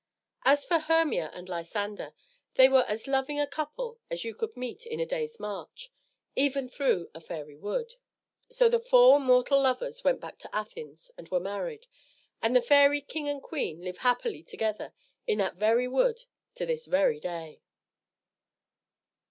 As 0.43 0.65
for 0.65 0.79
Hermia 0.79 1.29
and 1.31 1.47
Lysander, 1.47 2.15
they 2.55 2.67
were 2.67 2.85
as 2.87 3.05
loving 3.05 3.39
a 3.39 3.45
couple 3.45 3.99
as 4.09 4.23
you 4.23 4.33
could 4.33 4.57
meet 4.57 4.83
in 4.83 4.99
a 4.99 5.05
day's 5.05 5.39
march, 5.39 5.91
even 6.35 6.67
through 6.67 7.11
a 7.13 7.21
fairy 7.21 7.55
wood. 7.55 7.93
So 8.49 8.67
the 8.67 8.79
four 8.79 9.19
mortal 9.19 9.61
lovers 9.61 10.03
went 10.03 10.19
back 10.19 10.39
to 10.39 10.55
Athens 10.55 11.11
and 11.19 11.29
were 11.29 11.39
married; 11.39 11.85
and 12.41 12.55
the 12.55 12.63
fairy 12.63 13.01
king 13.01 13.29
and 13.29 13.43
queen 13.43 13.83
live 13.83 13.97
happily 13.99 14.41
together 14.41 14.91
in 15.27 15.37
that 15.37 15.57
very 15.57 15.87
wood 15.87 16.23
at 16.59 16.65
this 16.67 16.87
very 16.87 17.19
day. 17.19 17.61